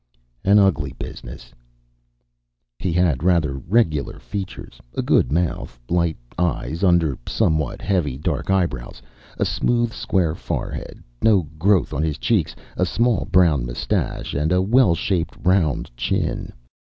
"An 0.43 0.57
ugly 0.57 0.93
business." 0.97 1.53
He 2.79 2.91
had 2.91 3.21
rather 3.21 3.59
regular 3.59 4.17
features; 4.17 4.81
a 4.95 5.03
good 5.03 5.31
mouth; 5.31 5.79
light 5.89 6.17
eyes 6.39 6.83
under 6.83 7.19
somewhat 7.27 7.83
heavy, 7.83 8.17
dark 8.17 8.49
eyebrows; 8.49 8.99
a 9.37 9.45
smooth, 9.45 9.93
square 9.93 10.33
forehead; 10.33 11.03
no 11.21 11.43
growth 11.59 11.93
on 11.93 12.01
his 12.01 12.17
cheeks; 12.17 12.55
a 12.75 12.83
small, 12.87 13.25
brown 13.31 13.63
mustache, 13.67 14.33
and 14.33 14.51
a 14.51 14.59
well 14.59 14.95
shaped, 14.95 15.37
round 15.43 15.91
chin. 15.95 16.51